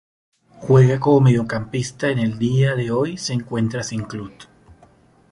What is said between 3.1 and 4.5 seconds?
se encuentra sin club.